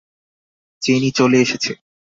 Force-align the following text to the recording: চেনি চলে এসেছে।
চেনি 0.81 1.09
চলে 1.11 1.37
এসেছে। 1.41 1.71